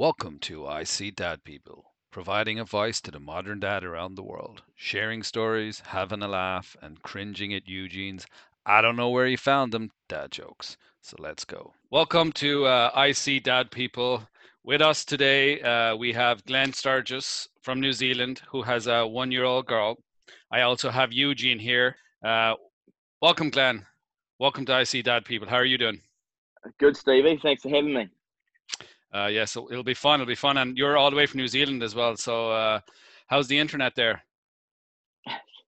[0.00, 4.22] Welcome to I See Dad People, providing a voice to the modern dad around the
[4.22, 8.24] world, sharing stories, having a laugh, and cringing at Eugene's
[8.64, 10.78] I don't know where he found them dad jokes.
[11.02, 11.74] So let's go.
[11.90, 14.26] Welcome to uh, I See Dad People.
[14.64, 19.30] With us today, uh, we have Glenn Sturgis from New Zealand, who has a one
[19.30, 19.98] year old girl.
[20.50, 21.94] I also have Eugene here.
[22.24, 22.54] Uh,
[23.20, 23.84] welcome, Glenn.
[24.38, 25.46] Welcome to I See Dad People.
[25.46, 26.00] How are you doing?
[26.78, 27.38] Good, Stevie.
[27.42, 28.08] Thanks for having me.
[29.12, 30.20] Uh, yeah, so it'll be fun.
[30.20, 32.16] It'll be fun, and you're all the way from New Zealand as well.
[32.16, 32.80] So, uh,
[33.26, 34.22] how's the internet there?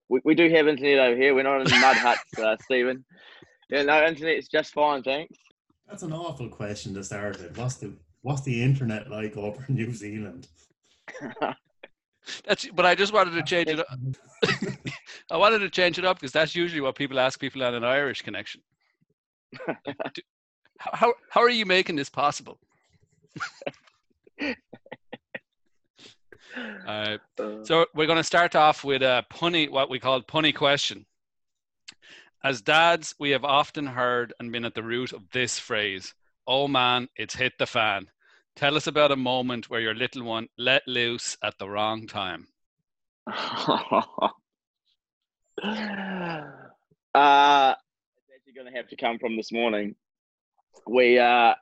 [0.08, 1.34] We, we do have internet over here.
[1.34, 3.04] We're not in mud huts, uh, Stephen.
[3.68, 5.36] Yeah, no, internet's just fine, thanks.
[5.88, 7.56] That's an awful question to start with.
[7.56, 10.48] What's the what's the internet like over in New Zealand?
[12.46, 13.86] That's, but I just wanted to change it up.
[15.30, 17.82] I wanted to change it up because that's usually what people ask people on an
[17.82, 18.60] Irish connection.
[20.78, 22.60] how how are you making this possible?
[26.86, 27.18] uh,
[27.62, 31.06] so we're going to start off with a punny, what we call punny question.
[32.44, 36.14] As dads, we have often heard and been at the root of this phrase,
[36.46, 38.08] "Oh man, it's hit the fan."
[38.56, 42.48] Tell us about a moment where your little one let loose at the wrong time.
[43.26, 43.32] uh,
[48.16, 49.94] it's actually going to have to come from this morning.
[50.86, 51.54] We uh,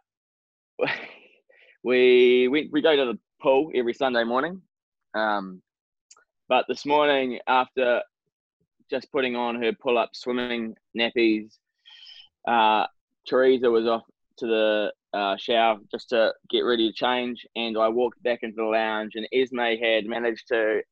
[1.82, 4.60] we went we go to the pool every Sunday morning.
[5.14, 5.62] Um,
[6.48, 8.02] but this morning, after
[8.90, 11.56] just putting on her pull up swimming nappies,
[12.46, 12.86] uh,
[13.28, 14.02] Teresa was off
[14.38, 18.56] to the uh, shower just to get ready to change, and I walked back into
[18.56, 20.82] the lounge, and Esme had managed to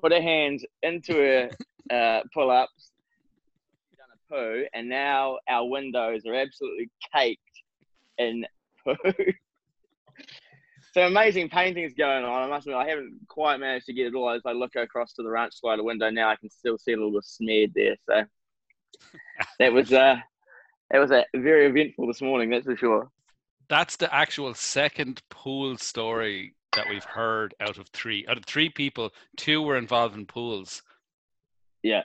[0.00, 1.50] put her hands into her
[1.90, 2.92] uh, pull ups,
[3.96, 7.40] done a poo, and now our windows are absolutely caked
[8.18, 8.44] in
[8.96, 9.32] poo.
[10.94, 12.42] Some amazing paintings going on.
[12.42, 14.28] I must admit, I haven't quite managed to get it all.
[14.28, 16.96] As I look across to the ranch slider window now, I can still see a
[16.96, 17.96] little bit smeared there.
[18.06, 18.24] So
[19.58, 20.16] that was uh,
[20.90, 22.50] that was a very eventful this morning.
[22.50, 23.10] That's for sure.
[23.70, 28.26] That's the actual second pool story that we've heard out of three.
[28.28, 30.82] Out of three people, two were involved in pools.
[31.82, 32.02] Yeah,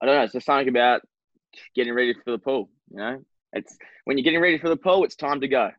[0.00, 0.22] I don't know.
[0.22, 1.02] It's just something about
[1.74, 2.70] getting ready for the pool.
[2.90, 5.70] You know, it's when you're getting ready for the pool, it's time to go.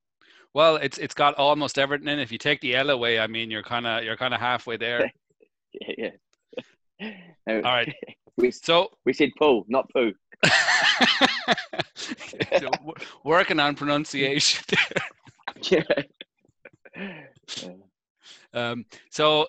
[0.54, 2.20] Well, it's it's got almost everything in.
[2.20, 4.78] If you take the L away, I mean, you're kind of you're kind of halfway
[4.86, 5.12] there.
[5.98, 6.10] yeah,
[7.00, 7.12] yeah.
[7.48, 7.94] All right.
[8.38, 10.14] We so we said pool, not poo.
[13.26, 14.64] Working on pronunciation.
[15.70, 15.84] yeah.
[18.54, 19.48] Um, so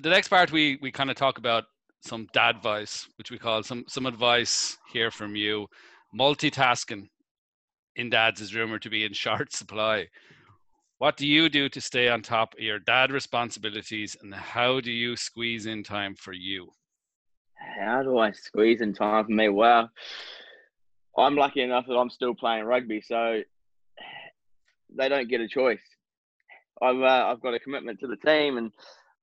[0.00, 1.64] the next part we we kind of talk about
[2.02, 5.66] some dad advice, which we call some some advice here from you.
[6.14, 7.08] Multitasking
[7.96, 10.08] in dads is rumored to be in short supply.
[10.98, 14.92] What do you do to stay on top of your dad responsibilities and how do
[14.92, 16.72] you squeeze in time for you?
[17.56, 19.48] How do I squeeze in time for me?
[19.48, 19.90] Well,
[21.18, 23.42] I'm lucky enough that I'm still playing rugby, so
[24.96, 25.80] they don't get a choice.
[26.80, 28.72] I've uh, I've got a commitment to the team, and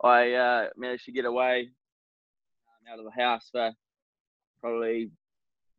[0.04, 1.70] I uh, managed to get away
[2.92, 3.72] out of the house for
[4.62, 5.12] probably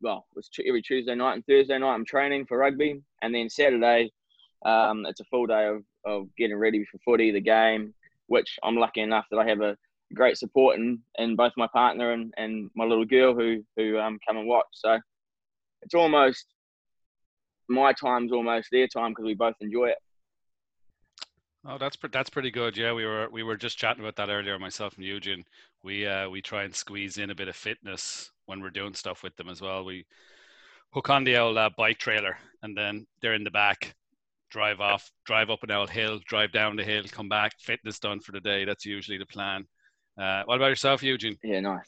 [0.01, 4.11] well, it's every Tuesday night and Thursday night I'm training for rugby, and then Saturday
[4.65, 7.95] um, it's a full day of, of getting ready for footy, the game,
[8.27, 9.77] which I'm lucky enough that I have a
[10.15, 14.19] great support in, in both my partner and, and my little girl who who um,
[14.27, 14.67] come and watch.
[14.73, 14.99] So
[15.83, 16.47] it's almost
[17.69, 19.99] my time's almost their time because we both enjoy it.
[21.67, 22.77] Oh, that's that's pretty good.
[22.77, 24.59] Yeah, we were we were just chatting about that earlier.
[24.59, 25.45] Myself and Eugene,
[25.83, 29.23] we uh, we try and squeeze in a bit of fitness when we're doing stuff
[29.23, 29.85] with them as well.
[29.85, 30.07] We
[30.93, 33.95] hook on the old uh, bike trailer, and then they're in the back,
[34.51, 38.21] drive off, drive up an old hill, drive down the hill, come back, fitness done
[38.21, 38.65] for the day.
[38.65, 39.67] That's usually the plan.
[40.19, 41.37] Uh, what about yourself, Eugene?
[41.45, 41.85] Yeah, nice.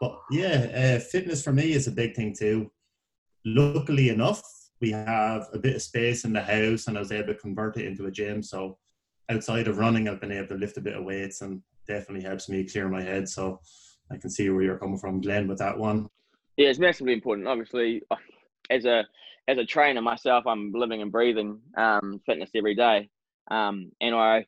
[0.00, 2.72] Well, yeah, uh, fitness for me is a big thing too.
[3.44, 4.42] Luckily enough,
[4.80, 7.76] we have a bit of space in the house, and I was able to convert
[7.76, 8.42] it into a gym.
[8.42, 8.78] So
[9.30, 12.48] outside of running, I've been able to lift a bit of weights, and definitely helps
[12.48, 13.28] me clear my head.
[13.28, 13.60] So
[14.10, 16.08] I can see where you're coming from, Glenn, with that one.
[16.56, 17.48] Yeah, it's massively important.
[17.48, 18.02] Obviously,
[18.70, 19.04] as a
[19.48, 23.08] as a trainer myself, I'm living and breathing um, fitness every day,
[23.50, 24.38] um, and I,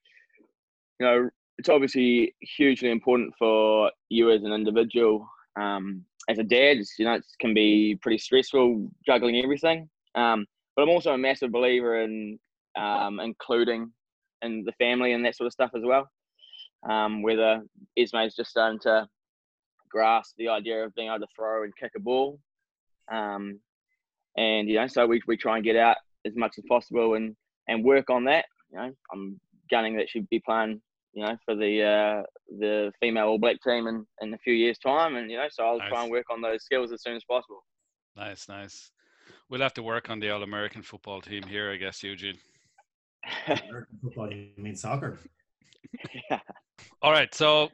[1.00, 5.28] you know, it's obviously hugely important for you as an individual.
[5.60, 9.88] Um, as a dad, you know, it can be pretty stressful juggling everything.
[10.14, 10.46] Um,
[10.76, 12.38] but I'm also a massive believer in
[12.76, 13.90] um, including
[14.42, 16.08] in the family and that sort of stuff as well.
[16.88, 17.62] Um, whether
[17.96, 19.08] Esme's just starting to
[19.88, 22.40] grasp the idea of being able to throw and kick a ball.
[23.10, 23.60] Um,
[24.36, 25.96] and you know, so we, we try and get out
[26.26, 27.36] as much as possible and
[27.68, 28.46] and work on that.
[28.70, 29.40] You know, I'm
[29.70, 30.80] gunning that she'd be playing,
[31.12, 32.22] you know, for the uh,
[32.58, 35.64] the female All Black team in, in a few years' time, and you know, so
[35.64, 35.88] I'll Nice.
[35.88, 37.62] try and work on those skills as soon as possible.
[38.16, 38.90] Nice, nice.
[39.48, 42.38] We'll have to work on the All American football team here, I guess, Eugene.
[43.46, 45.18] American football, you mean soccer?
[47.02, 47.68] All right, so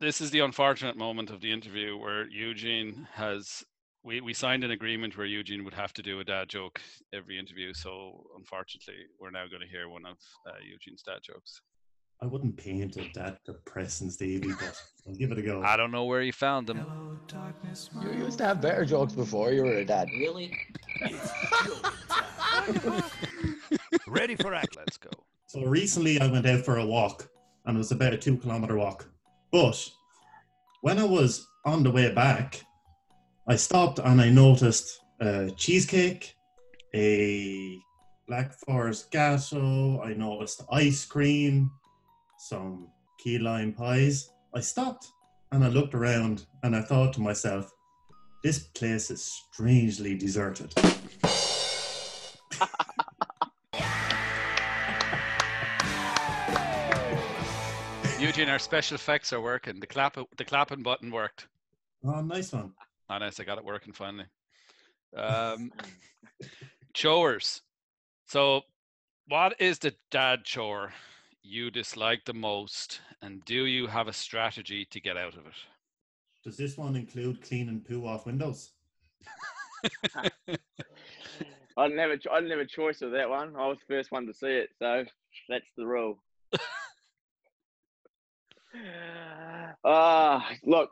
[0.00, 3.64] this is the unfortunate moment of the interview where Eugene has
[4.04, 6.80] we, we signed an agreement where Eugene would have to do a dad joke
[7.12, 7.74] every interview.
[7.74, 10.16] So unfortunately, we're now going to hear one of
[10.46, 11.60] uh, Eugene's dad jokes.
[12.22, 15.62] I wouldn't paint it that depressing, Stevie, but I'll give it a go.
[15.62, 16.84] I don't know where he found them.
[18.02, 20.08] You used to have better jokes before you were a dad.
[20.18, 20.56] Really?
[24.08, 24.76] Ready for act?
[24.76, 25.10] Let's go.
[25.50, 27.26] So recently I went out for a walk
[27.64, 29.08] and it was about a two kilometer walk.
[29.50, 29.82] But
[30.82, 32.62] when I was on the way back,
[33.48, 36.34] I stopped and I noticed a cheesecake,
[36.94, 37.78] a
[38.26, 41.70] Black Forest Gateau, I noticed ice cream,
[42.38, 42.88] some
[43.18, 44.28] key lime pies.
[44.54, 45.06] I stopped
[45.50, 47.72] and I looked around and I thought to myself,
[48.44, 50.74] this place is strangely deserted.
[58.18, 59.78] Eugene, our special effects are working.
[59.78, 61.46] The clap, the clapping button worked.
[62.04, 62.72] Oh, nice one.
[63.08, 63.38] Oh, nice.
[63.38, 64.24] I got it working finally.
[65.16, 65.70] Um,
[66.94, 67.62] chores.
[68.26, 68.62] So,
[69.28, 70.92] what is the dad chore
[71.42, 75.52] you dislike the most, and do you have a strategy to get out of it?
[76.44, 78.72] Does this one include cleaning poo off windows?
[80.16, 83.54] I didn't have a, ch- I didn't have a choice with that one.
[83.54, 85.04] I was the first one to see it, so
[85.48, 86.18] that's the rule.
[89.84, 90.90] Ah, look,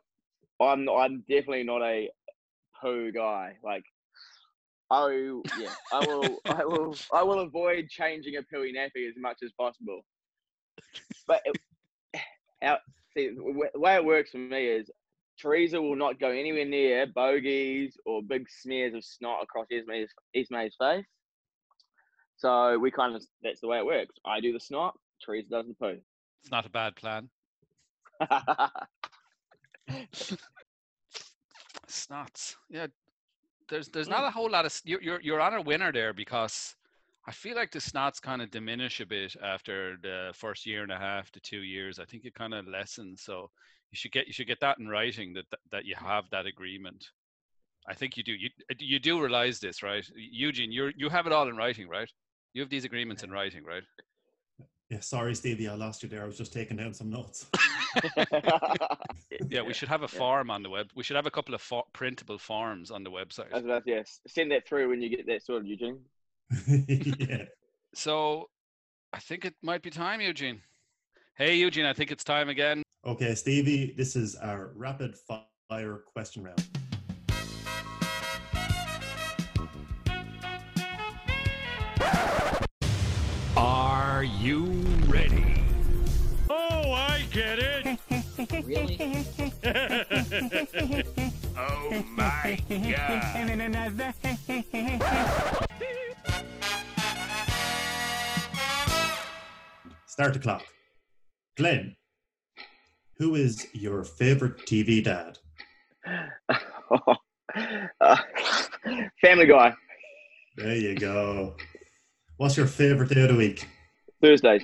[0.60, 2.08] I'm I'm definitely not a
[2.80, 3.56] poo guy.
[3.62, 3.84] Like,
[4.90, 9.38] oh yeah, I will I will I will avoid changing a pooey nappy as much
[9.44, 10.02] as possible.
[11.26, 11.58] But it,
[12.62, 12.78] how,
[13.16, 14.88] see, the the way it works for me is
[15.38, 20.74] Teresa will not go anywhere near bogeys or big smears of snot across Esme's, Esme's
[20.80, 21.04] face.
[22.38, 24.14] So we kind of that's the way it works.
[24.24, 24.94] I do the snot,
[25.24, 25.98] Teresa does the poo.
[26.42, 27.28] It's not a bad plan.
[31.88, 32.56] Snots.
[32.68, 32.86] Yeah,
[33.68, 34.26] there's there's not hmm.
[34.26, 36.74] a whole lot of you're you're you're on a winner there because
[37.26, 40.92] I feel like the snots kind of diminish a bit after the first year and
[40.92, 41.98] a half to two years.
[41.98, 43.22] I think it kind of lessens.
[43.22, 43.50] So
[43.90, 46.46] you should get you should get that in writing that that, that you have that
[46.46, 47.04] agreement.
[47.88, 48.32] I think you do.
[48.32, 50.72] You you do realize this, right, Eugene?
[50.72, 52.10] You you have it all in writing, right?
[52.52, 53.82] You have these agreements in writing, right?
[54.88, 56.22] Yeah, sorry, Stevie, I lost you there.
[56.22, 57.46] I was just taking down some notes.
[59.48, 60.90] Yeah, we should have a form on the web.
[60.94, 63.50] We should have a couple of fo- printable forms on the website.
[63.52, 64.20] That's about yes.
[64.26, 66.00] Send that through when you get that sorted, Eugene.
[67.18, 67.44] yeah.
[67.94, 68.48] So
[69.12, 70.60] I think it might be time, Eugene.
[71.34, 72.82] Hey, Eugene, I think it's time again.
[73.06, 75.14] Okay, Stevie, this is our rapid
[75.68, 76.64] fire question round.
[83.56, 84.85] Are you
[88.50, 89.24] Really?
[91.56, 93.46] oh my god.
[100.06, 100.62] Start the clock.
[101.56, 101.96] Glenn,
[103.18, 105.38] who is your favorite TV dad?
[108.00, 108.16] Uh,
[109.22, 109.72] family Guy,
[110.56, 111.56] There you go.
[112.36, 113.66] What's your favorite day of the week?
[114.20, 114.62] Thursdays.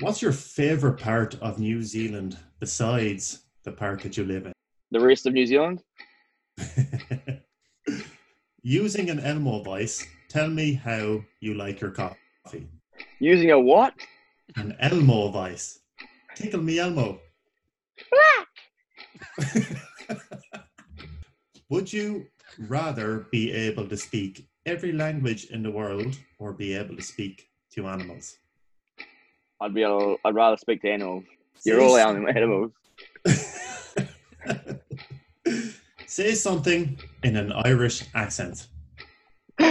[0.00, 4.52] What's your favorite part of New Zealand besides the part that you live in?
[4.90, 5.82] The rest of New Zealand.
[8.62, 12.68] Using an Elmo voice, tell me how you like your coffee.
[13.20, 13.94] Using a what?
[14.56, 15.78] An Elmo voice.
[16.34, 17.18] Tickle me Elmo.
[21.70, 22.26] Would you
[22.68, 27.48] rather be able to speak every language in the world or be able to speak
[27.72, 28.36] to animals?
[29.60, 31.24] I'd be able, I'd rather speak to animals.
[31.64, 32.72] You're all anim- animals.
[36.06, 38.68] Say something in an Irish accent.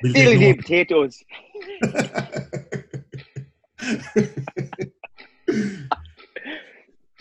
[0.00, 1.24] We'll no- potatoes.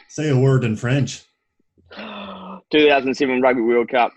[0.10, 1.24] Say a word in French.
[1.96, 4.12] 2007 Rugby World Cup.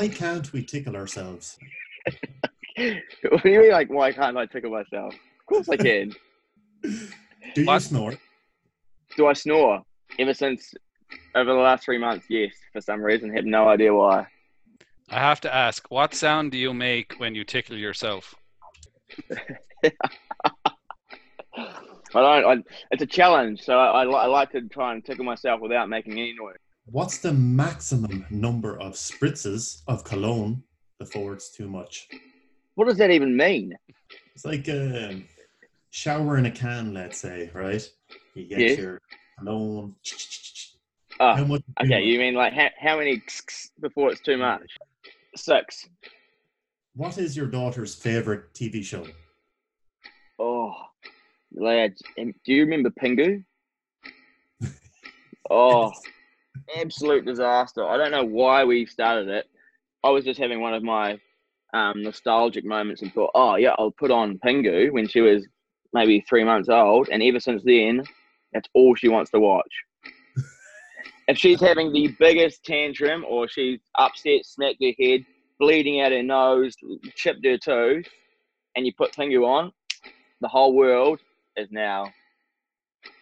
[0.00, 1.58] Why can't we tickle ourselves?
[3.28, 5.12] what do you mean, like, why can't I tickle myself?
[5.12, 6.14] Of course I can.
[6.82, 7.82] Do you What?
[7.82, 8.14] snore?
[9.18, 9.82] Do I snore?
[10.18, 10.72] Ever since
[11.34, 12.54] over the last three months, yes.
[12.72, 14.26] For some reason, have no idea why.
[15.10, 18.34] I have to ask, what sound do you make when you tickle yourself?
[19.84, 19.90] I
[22.14, 22.24] don't.
[22.46, 25.90] I, it's a challenge, so I, I, I like to try and tickle myself without
[25.90, 26.56] making any noise.
[26.86, 30.62] What's the maximum number of spritzes of cologne
[30.98, 32.08] before it's too much?
[32.74, 33.76] What does that even mean?
[34.34, 35.20] It's like a
[35.90, 37.88] shower in a can, let's say, right?
[38.34, 38.76] You get Yeah.
[38.76, 39.00] your
[39.38, 39.94] cologne.
[41.20, 41.62] Oh, How much?
[41.80, 41.88] okay.
[41.90, 42.02] much?
[42.04, 43.22] You mean like how, how many
[43.80, 44.62] before it's too much?
[45.36, 45.88] Six.
[46.94, 49.06] What is your daughter's favorite TV show?
[50.38, 50.74] Oh,
[51.52, 53.44] lads, um, do you remember Pingu?
[55.50, 55.92] Oh,
[56.76, 57.86] absolute disaster.
[57.86, 59.46] I don't know why we started it.
[60.02, 61.18] I was just having one of my
[61.74, 65.46] um, nostalgic moments and thought, oh, yeah, I'll put on Pingu when she was
[65.92, 67.08] maybe three months old.
[67.10, 68.02] And ever since then,
[68.52, 69.72] that's all she wants to watch.
[71.28, 75.24] if she's having the biggest tantrum or she's upset, smacked her head,
[75.58, 76.74] bleeding out her nose,
[77.14, 78.08] chipped her tooth,
[78.76, 79.72] and you put Pingu on,
[80.40, 81.20] the whole world
[81.56, 82.06] is now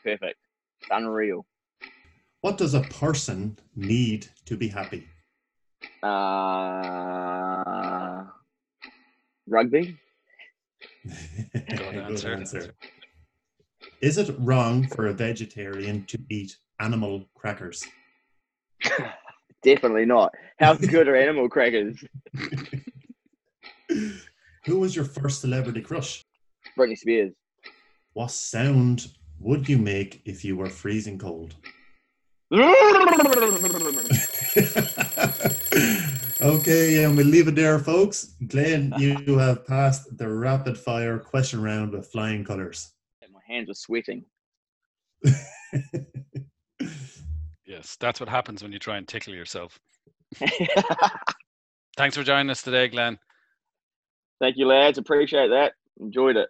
[0.04, 0.38] perfect.
[0.80, 1.44] It's unreal.
[2.40, 5.08] What does a person need to be happy?
[6.02, 8.24] Uh,
[9.48, 9.96] rugby?
[11.54, 12.74] Good answer.
[14.00, 17.84] Is it wrong for a vegetarian to eat animal crackers?
[19.64, 20.32] Definitely not.
[20.60, 22.00] How good are animal crackers?
[24.66, 26.22] Who was your first celebrity crush?
[26.78, 27.32] Britney Spears.
[28.12, 29.08] What sound
[29.40, 31.56] would you make if you were freezing cold?
[36.40, 38.34] okay, and we'll leave it there, folks.
[38.46, 42.92] Glenn, you have passed the rapid fire question round with flying colours.
[43.30, 44.24] My hands are sweating.
[47.68, 49.78] Yes, that's what happens when you try and tickle yourself.
[51.98, 53.18] Thanks for joining us today, Glenn.
[54.40, 54.96] Thank you, lads.
[54.96, 55.74] Appreciate that.
[56.00, 56.48] Enjoyed it.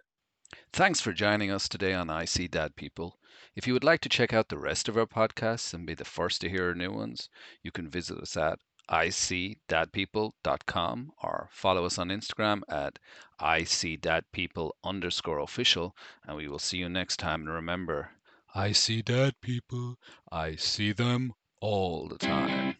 [0.71, 3.18] Thanks for joining us today on I See Dad People.
[3.59, 6.05] If you would like to check out the rest of our podcasts and be the
[6.05, 7.27] first to hear our new ones,
[7.61, 8.57] you can visit us at
[8.89, 12.99] icdadpeople.com or follow us on Instagram at
[13.41, 15.93] icdadpeople underscore official,
[16.25, 17.41] and we will see you next time.
[17.41, 18.11] And remember,
[18.55, 19.97] I see dad people,
[20.31, 22.77] I see them all the time.